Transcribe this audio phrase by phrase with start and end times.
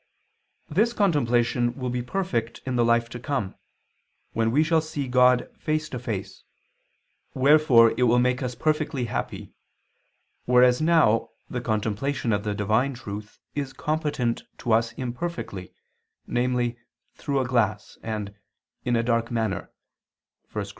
[0.67, 3.53] This contemplation will be perfect in the life to come,
[4.33, 6.43] when we shall see God face to face,
[7.35, 9.53] wherefore it will make us perfectly happy:
[10.45, 15.71] whereas now the contemplation of the divine truth is competent to us imperfectly,
[16.25, 16.79] namely
[17.13, 18.33] "through a glass" and
[18.83, 19.69] "in a dark manner"
[20.51, 20.65] (1 Cor.